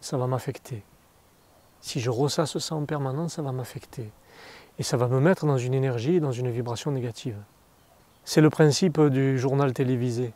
[0.00, 0.82] ça va m'affecter.
[1.80, 4.10] Si je ressasse ça en permanence, ça va m'affecter.
[4.78, 7.36] Et ça va me mettre dans une énergie, dans une vibration négative.
[8.24, 10.32] C'est le principe du journal télévisé.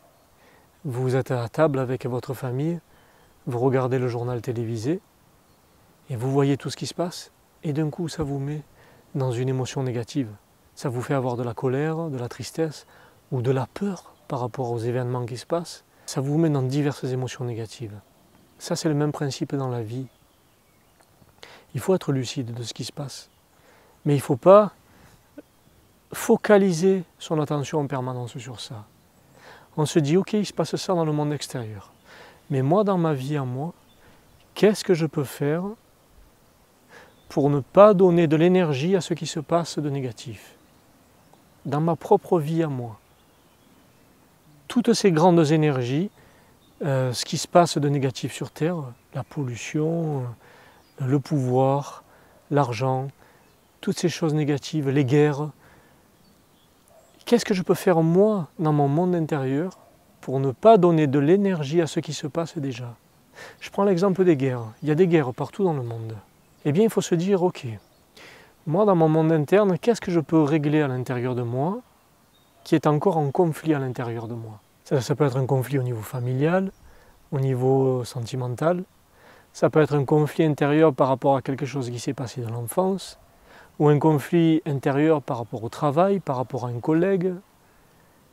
[0.87, 2.79] Vous êtes à table avec votre famille,
[3.47, 5.01] vous regardez le journal télévisé
[6.11, 7.31] et vous voyez tout ce qui se passe
[7.63, 8.61] et d'un coup ça vous met
[9.15, 10.29] dans une émotion négative.
[10.75, 12.85] Ça vous fait avoir de la colère, de la tristesse
[13.31, 15.85] ou de la peur par rapport aux événements qui se passent.
[16.05, 17.99] Ça vous met dans diverses émotions négatives.
[18.59, 20.05] Ça c'est le même principe dans la vie.
[21.73, 23.31] Il faut être lucide de ce qui se passe.
[24.05, 24.71] Mais il ne faut pas
[26.13, 28.85] focaliser son attention en permanence sur ça.
[29.77, 31.91] On se dit, ok, il se passe ça dans le monde extérieur.
[32.49, 33.73] Mais moi, dans ma vie à moi,
[34.53, 35.63] qu'est-ce que je peux faire
[37.29, 40.55] pour ne pas donner de l'énergie à ce qui se passe de négatif?
[41.65, 42.99] Dans ma propre vie à moi.
[44.67, 46.09] Toutes ces grandes énergies,
[46.83, 48.77] euh, ce qui se passe de négatif sur Terre,
[49.13, 50.23] la pollution,
[50.99, 52.03] le pouvoir,
[52.51, 53.07] l'argent,
[53.81, 55.49] toutes ces choses négatives, les guerres.
[57.25, 59.79] Qu'est-ce que je peux faire moi dans mon monde intérieur
[60.21, 62.93] pour ne pas donner de l'énergie à ce qui se passe déjà?
[63.59, 64.61] Je prends l'exemple des guerres.
[64.83, 66.15] Il y a des guerres partout dans le monde.
[66.65, 67.65] Eh bien, il faut se dire, ok,
[68.67, 71.79] moi dans mon monde interne, qu'est-ce que je peux régler à l'intérieur de moi
[72.63, 74.59] qui est encore en conflit à l'intérieur de moi?
[74.83, 76.71] Ça, ça peut être un conflit au niveau familial,
[77.31, 78.83] au niveau sentimental,
[79.51, 82.51] ça peut être un conflit intérieur par rapport à quelque chose qui s'est passé dans
[82.51, 83.17] l'enfance,
[83.79, 87.33] ou un conflit intérieur par rapport au travail, par rapport à un collègue,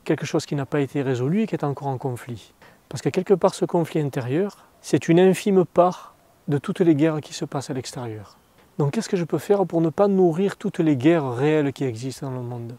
[0.04, 2.54] quelque chose qui n'a pas été résolu et qui est encore en conflit.
[2.88, 6.14] Parce que quelque part ce conflit intérieur, c'est une infime part
[6.48, 8.36] de toutes les guerres qui se passent à l'extérieur.
[8.78, 11.84] Donc qu'est-ce que je peux faire pour ne pas nourrir toutes les guerres réelles qui
[11.84, 12.76] existent dans le monde?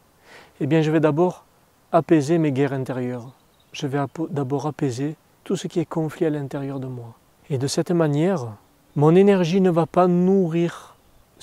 [0.59, 1.45] Eh bien je vais d'abord
[1.91, 3.31] apaiser mes guerres intérieures.
[3.71, 3.99] Je vais
[4.29, 7.15] d'abord apaiser tout ce qui est conflit à l'intérieur de moi.
[7.49, 8.47] Et de cette manière,
[8.95, 10.92] mon énergie ne va pas nourrir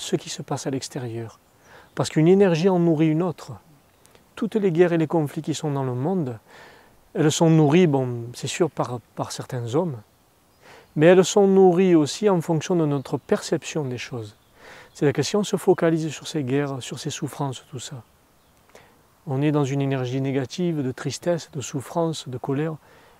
[0.01, 1.39] ce qui se passe à l'extérieur.
[1.93, 3.53] Parce qu'une énergie en nourrit une autre.
[4.35, 6.39] Toutes les guerres et les conflits qui sont dans le monde,
[7.13, 9.97] elles sont nourries, bon, c'est sûr, par, par certains hommes,
[10.95, 14.35] mais elles sont nourries aussi en fonction de notre perception des choses.
[14.93, 18.01] C'est-à-dire que si on se focalise sur ces guerres, sur ces souffrances, tout ça,
[19.27, 22.75] on est dans une énergie négative, de tristesse, de souffrance, de colère,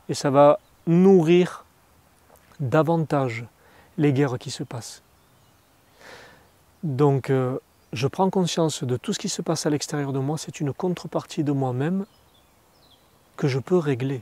[0.10, 1.64] et ça va nourrir
[2.60, 3.46] davantage
[3.98, 5.04] les guerres qui se passent.
[6.84, 7.60] Donc euh,
[7.94, 10.74] je prends conscience de tout ce qui se passe à l'extérieur de moi, c'est une
[10.74, 12.06] contrepartie de moi-même
[13.38, 14.22] que je peux régler.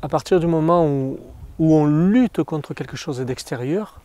[0.00, 1.18] À partir du moment où,
[1.58, 4.00] on lutte contre quelque chose d'extérieur,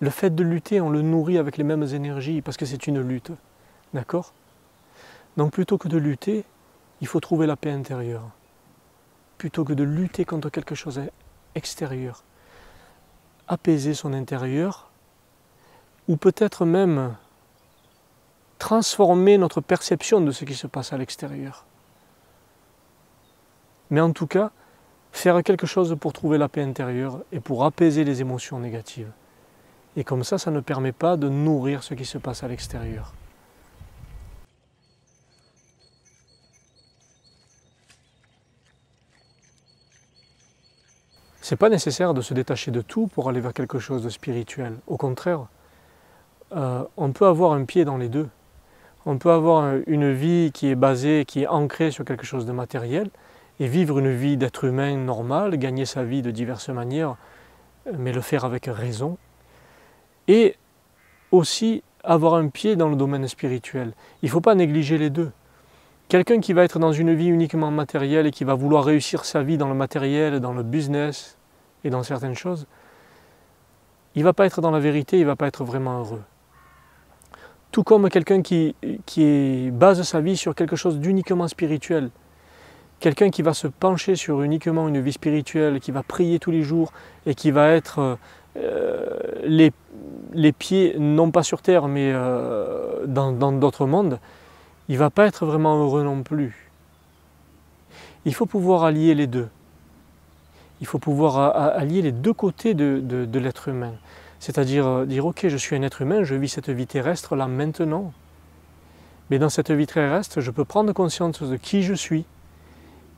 [0.00, 3.00] le fait de lutter, on le nourrit avec les mêmes énergies parce que c'est une
[3.00, 3.32] lutte.
[3.94, 4.32] D'accord?
[5.36, 6.44] Donc plutôt que de lutter,
[7.00, 8.30] il faut trouver la paix intérieure.
[9.38, 11.00] Plutôt que de lutter contre quelque chose
[11.54, 12.24] extérieur,
[13.48, 14.90] apaiser son intérieur,
[16.08, 17.16] ou peut-être même
[18.58, 21.64] transformer notre perception de ce qui se passe à l'extérieur.
[23.90, 24.50] Mais en tout cas,
[25.12, 29.10] faire quelque chose pour trouver la paix intérieure et pour apaiser les émotions négatives.
[29.96, 33.14] Et comme ça, ça ne permet pas de nourrir ce qui se passe à l'extérieur.
[41.40, 44.76] C'est pas nécessaire de se détacher de tout pour aller vers quelque chose de spirituel.
[44.88, 45.46] Au contraire,
[46.54, 48.28] euh, on peut avoir un pied dans les deux.
[49.04, 52.52] On peut avoir une vie qui est basée, qui est ancrée sur quelque chose de
[52.52, 53.08] matériel,
[53.60, 57.16] et vivre une vie d'être humain normal, gagner sa vie de diverses manières,
[57.98, 59.16] mais le faire avec raison.
[60.28, 60.56] Et
[61.30, 63.92] aussi avoir un pied dans le domaine spirituel.
[64.22, 65.32] Il ne faut pas négliger les deux.
[66.08, 69.42] Quelqu'un qui va être dans une vie uniquement matérielle et qui va vouloir réussir sa
[69.42, 71.36] vie dans le matériel, dans le business
[71.82, 72.66] et dans certaines choses,
[74.14, 76.22] il ne va pas être dans la vérité, il ne va pas être vraiment heureux.
[77.72, 78.74] Tout comme quelqu'un qui,
[79.72, 82.10] base sa vie sur quelque chose d'uniquement spirituel.
[83.00, 86.62] Quelqu'un qui va se pencher sur uniquement une vie spirituelle, qui va prier tous les
[86.62, 86.92] jours
[87.26, 88.18] et qui va être
[88.56, 89.06] euh,
[89.44, 89.72] les,
[90.32, 94.18] les, pieds, non pas sur terre, mais euh, dans d'autres mondes,
[94.88, 96.70] il ne va pas être vraiment heureux non plus.
[98.24, 99.48] Il faut pouvoir allier les deux.
[100.80, 103.92] Il faut pouvoir allier les deux côtés de, l'être humain.
[104.46, 107.48] C'est-à-dire euh, dire, ok, je suis un être humain, je vis cette vie terrestre là
[107.48, 108.12] maintenant.
[109.28, 112.24] Mais dans cette vie terrestre, je peux prendre conscience de qui je suis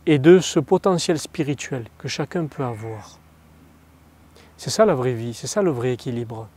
[0.07, 3.19] et de ce potentiel spirituel que chacun peut avoir.
[4.57, 6.49] C'est ça la vraie vie, c'est ça le vrai équilibre.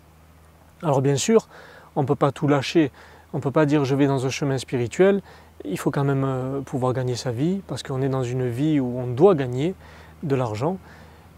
[0.81, 1.49] Alors bien sûr,
[1.97, 2.93] on ne peut pas tout lâcher.
[3.33, 5.21] On ne peut pas dire je vais dans un chemin spirituel,
[5.65, 8.79] il faut quand même euh, pouvoir gagner sa vie, parce qu'on est dans une vie
[8.79, 9.75] où on doit gagner
[10.23, 10.77] de l'argent,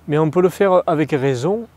[0.07, 1.67] mais on peut le faire avec raison,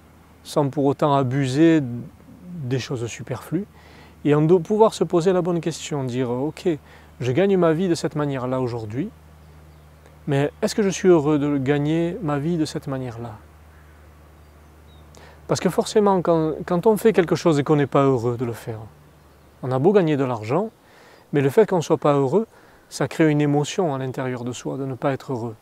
[0.46, 3.66] sans pour autant abuser des choses superflues,
[4.24, 6.68] et on doit pouvoir se poser la bonne question, dire ok,
[7.20, 9.10] je gagne ma vie de cette manière-là aujourd'hui,
[10.28, 13.32] mais est-ce que je suis heureux de gagner ma vie de cette manière-là?
[15.48, 18.44] Parce que forcément, quand, quand on fait quelque chose et qu'on n'est pas heureux de
[18.44, 18.78] le faire,
[19.62, 20.70] on a beau gagner de l'argent,
[21.32, 22.46] mais le fait qu'on ne soit pas heureux,
[22.88, 25.56] ça crée une émotion à l'intérieur de soi de ne pas être heureux.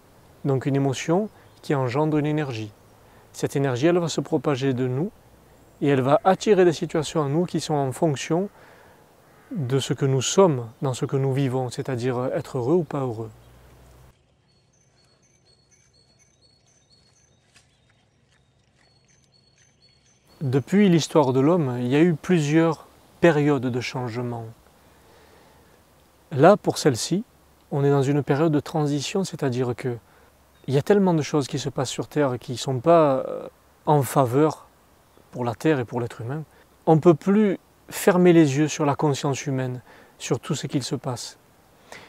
[0.45, 1.31] Donc une émotion
[1.63, 2.71] qui engendre une énergie.
[3.35, 5.11] Cette énergie, elle va se propager de nous
[5.83, 8.49] et elle va attirer des situations à nous qui sont en fonction
[9.51, 13.01] de ce que nous sommes dans ce que nous vivons, c'est-à-dire être heureux ou pas
[13.01, 13.31] heureux.
[20.41, 22.87] Depuis l'histoire de l'homme, il y a eu plusieurs
[23.21, 24.45] période de changement.
[26.31, 27.25] Là, pour celle-ci,
[27.73, 29.97] on est dans une période de transition, c'est-à-dire que
[30.67, 33.25] il y a tellement de choses qui se passent sur Terre qui ne sont pas
[33.29, 33.49] euh,
[33.87, 34.67] en faveur
[35.31, 36.45] pour la Terre et pour l'être humain.
[36.87, 39.83] On ne peut plus fermer les yeux sur la conscience humaine,
[40.19, 41.39] sur tout ce qu'il se passe.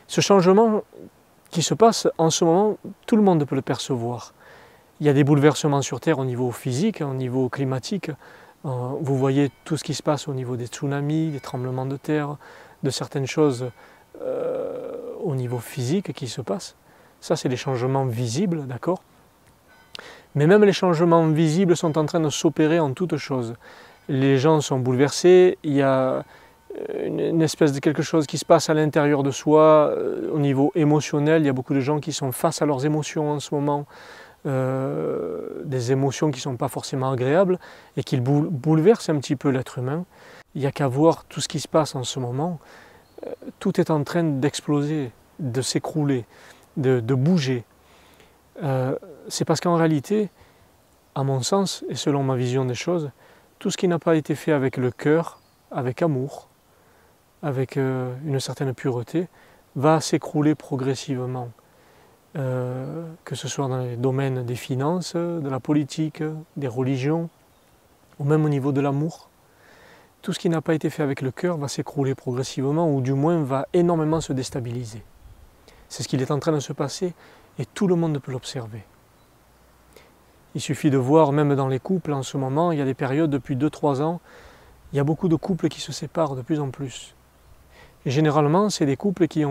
[0.08, 0.84] Ce changement
[1.50, 4.34] qui se passe en ce moment, tout le monde peut le percevoir.
[5.00, 8.10] Il y a des bouleversements sur Terre au niveau physique, au niveau climatique.
[8.66, 8.70] Euh,
[9.02, 12.38] vous voyez tout ce qui se passe au niveau des tsunamis, des tremblements de terre,
[12.84, 13.70] de certaines choses
[14.22, 16.76] euh, au niveau physique qui se passent.
[17.26, 19.02] Ça, c'est des changements visibles, d'accord?
[20.36, 23.56] Mais même les changements visibles sont en train de s'opérer en toutes choses.
[24.08, 26.24] Les gens sont bouleversés, il y a
[27.04, 30.72] une, espèce de quelque chose qui se passe à l'intérieur de soi, euh, au niveau
[30.76, 31.42] émotionnel.
[31.42, 33.88] Il y a beaucoup de gens qui sont face à leurs émotions en ce moment,
[34.46, 37.58] euh, des émotions qui ne sont pas forcément agréables
[37.98, 40.06] et qui bouleversent un petit peu l'être humain.
[40.54, 42.60] Il n'y a qu'à voir tout ce qui se passe en ce moment.
[43.26, 45.10] Euh, tout est en train d'exploser,
[45.40, 46.26] de s'écrouler,
[46.78, 47.64] de, bouger.
[49.28, 50.30] C'est parce qu'en réalité,
[51.16, 53.10] à mon sens et selon ma vision des choses,
[53.60, 55.40] tout ce qui n'a pas été fait avec le cœur,
[55.72, 56.50] avec amour,
[57.42, 59.28] avec euh, une certaine pureté,
[59.76, 61.50] va s'écrouler progressivement.
[62.38, 66.22] Euh, que ce soit dans les domaines des finances, de la politique,
[66.58, 67.30] des religions,
[68.20, 69.30] ou même au niveau de l'amour.
[70.22, 73.14] Tout ce qui n'a pas été fait avec le cœur va s'écrouler progressivement, ou du
[73.14, 75.02] moins va énormément se déstabiliser.
[75.96, 77.14] C'est ce qu'il est en train de se passer,
[77.58, 78.84] et tout le monde peut l'observer.
[80.54, 82.94] Il suffit de voir, même dans les couples en ce moment, il y a des
[82.94, 84.20] périodes depuis 2-3 ans,
[84.92, 87.16] il y a beaucoup de couples qui se séparent de plus en plus.
[88.06, 89.46] Généralement, c'est des couples qui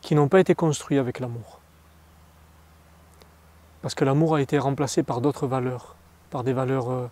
[0.00, 1.60] qui n'ont pas été construits avec l'amour.
[3.82, 5.94] Parce que l'amour a été remplacé par d'autres valeurs,
[6.30, 7.06] par des valeurs euh,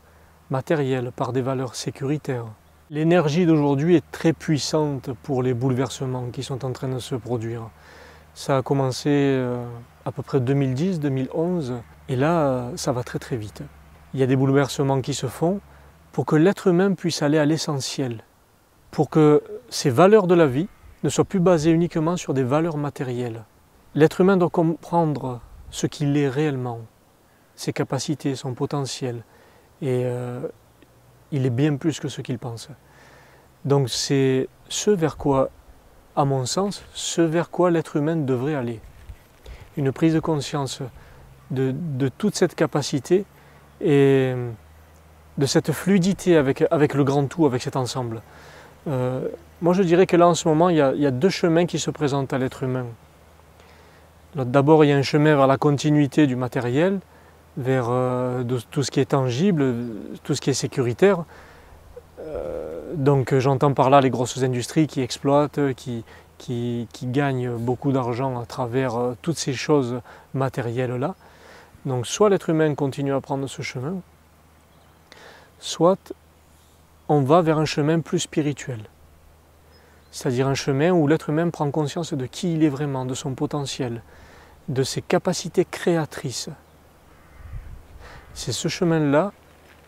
[0.50, 2.46] matérielles, par des valeurs sécuritaires.
[2.90, 7.68] L'énergie d'aujourd'hui est très puissante pour les bouleversements qui sont en train de se produire.
[8.32, 9.62] Ça a commencé euh,
[10.06, 11.74] à peu près 2010, 2011,
[12.08, 13.62] et là, euh, ça va très très vite.
[14.14, 15.60] Il y a des bouleversements qui se font
[16.12, 18.24] pour que l'être humain puisse aller à l'essentiel,
[18.90, 20.68] pour que ces valeurs de la vie
[21.04, 23.44] ne soient plus basées uniquement sur des valeurs matérielles.
[23.94, 26.80] L'être humain doit comprendre ce qu'il est réellement,
[27.54, 29.24] ses capacités, son potentiel,
[29.82, 30.40] et euh,
[31.32, 32.68] il est bien plus que ce qu'il pense.
[33.64, 35.50] Donc c'est ce vers quoi,
[36.16, 38.80] à mon sens, ce vers quoi l'être humain devrait aller.
[39.76, 40.82] Une prise de conscience
[41.50, 43.24] de, de toute cette capacité
[43.80, 44.34] et
[45.38, 48.22] de cette fluidité avec, avec le grand tout, avec cet ensemble.
[48.88, 49.28] Euh,
[49.62, 51.90] moi, je dirais que là, en ce moment, il y, a, deux chemins qui se
[51.90, 52.86] présentent à l'être humain.
[54.34, 57.00] D'abord, il y a un chemin vers la continuité du matériel,
[57.58, 59.74] vers euh, tout ce qui est tangible,
[60.22, 61.24] tout ce qui est sécuritaire.
[62.20, 66.04] Euh, donc, j'entends par là les grosses industries qui exploitent, qui
[67.02, 70.00] gagnent beaucoup d'argent à travers toutes ces choses
[70.32, 71.14] matérielles-là.
[71.84, 73.96] Donc, soit l'être humain continue à prendre ce chemin,
[75.58, 76.12] soit
[77.08, 78.80] on va vers un chemin plus spirituel.
[80.10, 83.34] C'est-à-dire un chemin où l'être humain prend conscience de qui il est vraiment, de son
[83.34, 84.02] potentiel,
[84.68, 86.50] de ses capacités créatrices.
[88.34, 89.32] C'est ce chemin-là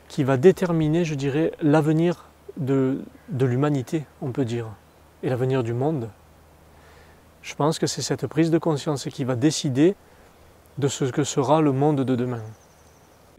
[0.09, 2.27] qui va déterminer, je dirais, l'avenir
[2.57, 4.67] de, de l'humanité, on peut dire,
[5.23, 6.09] et l'avenir du monde.
[7.43, 9.95] Je pense que c'est cette prise de conscience qui va décider
[10.79, 12.43] de ce que sera le monde de demain.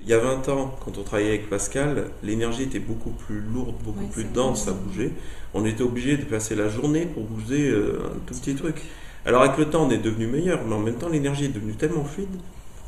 [0.04, 3.76] Il y a 20 ans, quand on travaillait avec Pascal, l'énergie était beaucoup plus lourde,
[3.84, 5.14] beaucoup plus dense à bouger.
[5.54, 8.82] On était obligé de passer la journée pour bouger euh, un tout petit truc.
[9.26, 11.76] Alors avec le temps, on est devenu meilleur, mais en même temps, l'énergie est devenue
[11.76, 12.30] tellement fluide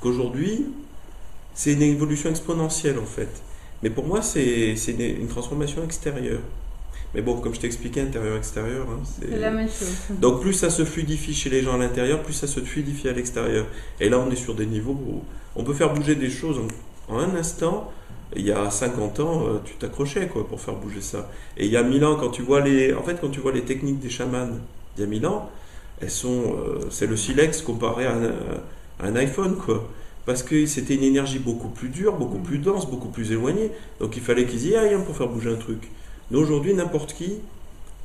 [0.02, 0.66] qu'aujourd'hui,
[1.54, 3.30] c'est une évolution exponentielle en fait.
[3.82, 6.40] Mais pour moi, c'est une transformation extérieure.
[7.14, 9.94] Mais bon, comme je t'ai expliqué, intérieur-extérieur, hein, c'est la même chose.
[10.10, 13.14] Donc plus ça se fluidifie chez les gens à l'intérieur, plus ça se fluidifie à
[13.14, 13.68] l'extérieur.
[14.00, 15.22] Et là, on est sur des niveaux où
[15.56, 16.60] on peut faire bouger des choses
[17.08, 17.92] en un instant,
[18.36, 21.30] il y a 50 ans, euh, tu t'accrochais quoi pour faire bouger ça.
[21.58, 23.52] Et il y a 1000 ans, quand tu vois les, en fait, quand tu vois
[23.52, 24.50] les techniques des chamans
[24.98, 25.50] il y a 1000 ans,
[26.02, 28.16] elles sont, euh, c'est le silex comparé à
[29.00, 29.90] un, iPhone quoi.
[30.26, 33.72] Parce que c'était une énergie beaucoup plus dure, beaucoup plus dense, beaucoup plus éloignée.
[34.00, 35.92] Donc il fallait qu'ils y aillent hein, pour faire bouger un truc.
[36.32, 37.40] Mais aujourd'hui, n'importe qui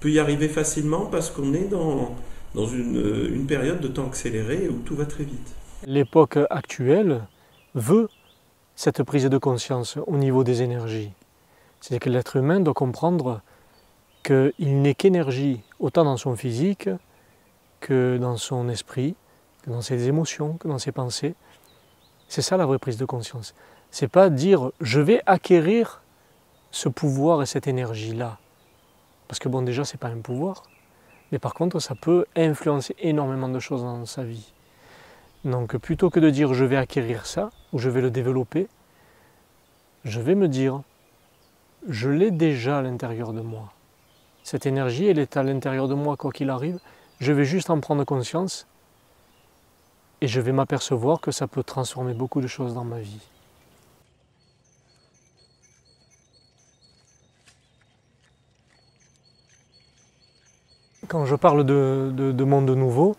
[0.01, 2.15] peut y arriver facilement parce qu'on est dans,
[2.55, 5.55] dans une, une période de temps accéléré où tout va très vite.
[5.87, 7.23] L'époque actuelle
[7.75, 8.09] veut
[8.75, 11.11] cette prise de conscience au niveau des énergies.
[11.81, 13.41] C'est que l'être humain doit comprendre
[14.25, 16.89] qu'il n'est qu'énergie, autant dans son physique
[17.81, 19.15] que dans son esprit,
[19.63, 21.35] que dans ses émotions, que dans ses pensées.
[22.29, 23.55] C'est ça la vraie prise de conscience.
[23.91, 26.03] C'est pas dire je vais acquérir
[26.71, 28.39] ce pouvoir et cette énergie-là.
[29.27, 30.63] Parce que bon, déjà, c'est pas un pouvoir.
[31.33, 34.53] Mais par contre, ça peut influencer énormément de choses dans sa vie.
[35.45, 38.69] Donc plutôt que de dire je vais acquérir ça ou je vais le développer,
[40.05, 40.83] je vais me dire
[41.89, 43.73] je l'ai déjà à l'intérieur de moi.
[44.43, 46.79] Cette énergie, elle est à l'intérieur de moi, quoi qu'il arrive.
[47.21, 48.67] Je vais juste en prendre conscience
[50.21, 53.21] et je vais m'apercevoir que ça peut transformer beaucoup de choses dans ma vie.
[61.09, 63.17] Quand je parle de, monde nouveau,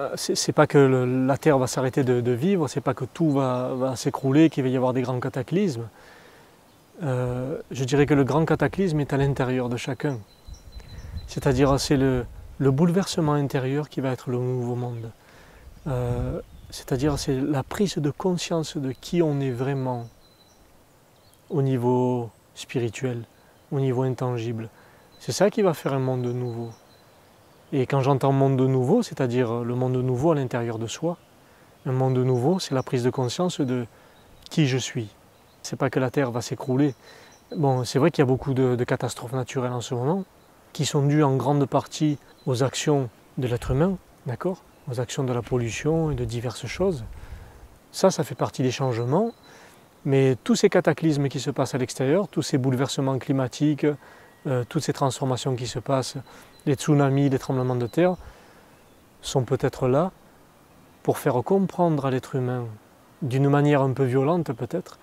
[0.00, 3.94] euh, c'est pas que la Terre va s'arrêter de, vivre, c'est pas que tout va,
[3.94, 5.88] s'écrouler, qu'il va y avoir des grands cataclysmes.
[7.02, 10.18] Euh, je dirais que le grand cataclysme est à l'intérieur de chacun.
[11.28, 12.26] C'est-à-dire c'est le,
[12.58, 15.10] bouleversement intérieur qui va être le nouveau monde.
[15.86, 20.08] Euh, c'est-à-dire c'est la prise de conscience de qui on est vraiment
[21.50, 23.24] au niveau spirituel,
[23.70, 24.68] au niveau intangible.
[25.20, 26.70] C'est ça qui va faire un monde nouveau.
[27.72, 31.16] Et quand j'entends monde nouveau, c'est-à-dire le monde nouveau à l'intérieur de soi,
[31.86, 33.86] un monde nouveau, c'est la prise de conscience de
[34.50, 35.08] qui je suis.
[35.62, 36.94] C'est pas que la Terre va s'écrouler.
[37.56, 40.24] Bon, c'est vrai qu'il y a beaucoup de, de, catastrophes naturelles en ce moment,
[40.72, 43.08] qui sont dues en grande partie aux actions
[43.38, 44.62] de l'être humain, d'accord?
[44.90, 47.04] Aux actions de la pollution et de diverses choses.
[47.92, 49.32] Ça, ça fait partie des changements.
[50.04, 53.86] Mais tous ces cataclysmes qui se passent à l'extérieur, tous ces bouleversements climatiques,
[54.46, 56.16] euh, toutes ces transformations qui se passent,
[56.66, 58.16] les tsunamis, les tremblements de terre,
[59.22, 60.12] sont peut-être là
[61.02, 62.66] pour faire comprendre à l'être humain,
[63.22, 64.98] d'une manière un peu violente peut-être,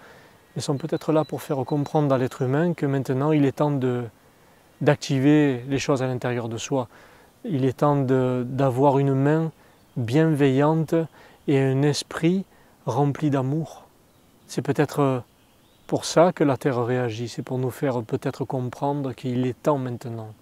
[0.55, 3.79] mais sont peut-être là pour faire comprendre à l'être humain que maintenant il est temps
[4.81, 6.87] d'activer les choses à l'intérieur de soi.
[7.43, 9.51] Il est temps d'avoir une main
[9.97, 10.95] bienveillante
[11.47, 12.45] et un esprit
[12.85, 13.85] rempli d'amour.
[14.47, 15.23] C'est peut-être
[15.87, 19.77] pour ça que la Terre réagit, c'est pour nous faire peut-être comprendre qu'il est temps
[19.77, 20.33] maintenant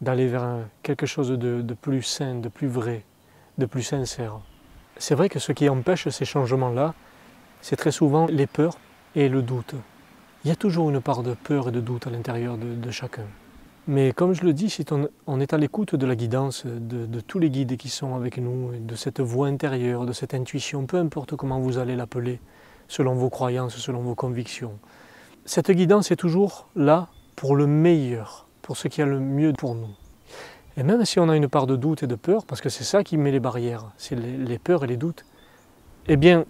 [0.00, 3.02] d'aller vers quelque chose de, plus sain, de plus vrai,
[3.58, 4.38] de plus sincère.
[4.98, 6.94] C'est vrai que ce qui empêche ces changements-là,
[7.60, 8.78] c'est très souvent les peurs
[9.14, 9.74] et le doute.
[10.44, 13.26] Il y a toujours une part de peur et de doute à l'intérieur de, chacun.
[13.88, 14.76] Mais comme je le dis,
[15.26, 18.72] on, est à l'écoute de la guidance, de, tous les guides qui sont avec nous,
[18.80, 22.40] de cette voix intérieure, de cette intuition, peu importe comment vous allez l'appeler,
[22.88, 24.72] selon vos croyances, selon vos convictions.
[25.44, 29.76] Cette guidance est toujours là pour le meilleur, pour ce qui a le mieux pour
[29.76, 29.94] nous.
[30.76, 32.84] Et même si on a une part de doute et de peur, parce que c'est
[32.84, 35.24] ça qui met les barrières, c'est les, peurs et les doutes,
[36.08, 36.44] eh bien,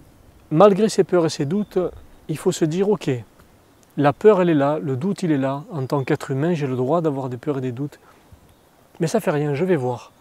[0.51, 1.79] malgré ces peurs et ces doutes,
[2.29, 3.11] il faut se dire, ok,
[3.97, 6.67] la peur elle est là, le doute il est là, en tant qu'être humain j'ai
[6.67, 7.99] le droit d'avoir des peurs et des doutes,
[9.01, 10.13] mais ça fait rien, je vais voir.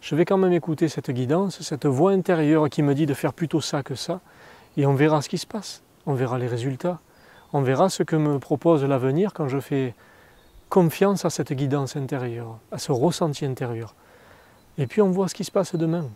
[0.00, 3.32] Je vais quand même écouter cette guidance, cette voix intérieure qui me dit de faire
[3.32, 4.20] plutôt ça que ça,
[4.76, 6.98] et on verra ce qui se passe, on verra les résultats,
[7.52, 9.94] on verra ce que me propose l'avenir quand je fais
[10.68, 13.94] confiance à cette guidance intérieure, à ce ressenti intérieur.
[14.76, 16.10] Et puis on voit ce qui se passe demain.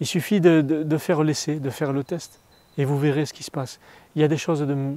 [0.00, 2.40] Il suffit de, faire l'essai, de faire le test,
[2.78, 3.80] et vous verrez ce qui se passe.
[4.14, 4.96] Il y a des choses de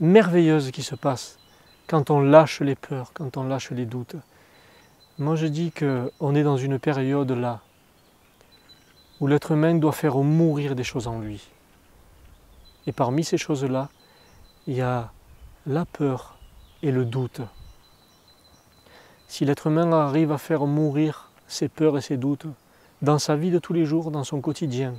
[0.00, 1.38] merveilleuses qui se passent
[1.86, 4.16] quand on lâche les peurs, quand on lâche les doutes.
[5.18, 7.60] Moi je dis qu'on est dans une période là
[9.20, 11.46] où l'être humain doit faire mourir des choses en lui.
[12.86, 13.90] Et parmi ces choses-là,
[14.66, 15.12] il y a
[15.66, 16.38] la peur
[16.82, 17.42] et le doute.
[19.28, 22.46] Si l'être humain arrive à faire mourir ses peurs et ses doutes
[23.02, 24.94] dans sa vie de tous les jours, dans son quotidien,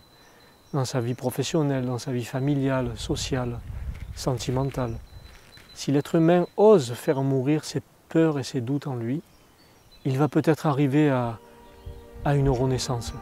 [0.73, 3.59] dans sa vie professionnelle, dans sa vie familiale, sociale,
[4.15, 4.97] sentimentale,
[5.73, 9.21] si l'être humain ose faire mourir ses peurs et ses doutes en lui,
[10.05, 11.39] il va peut-être arriver à,
[12.25, 13.13] à une renaissance.